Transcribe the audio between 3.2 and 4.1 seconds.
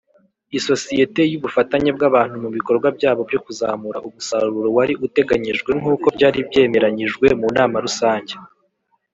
byo kuzamura